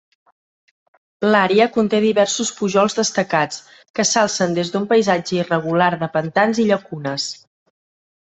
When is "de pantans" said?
6.05-6.63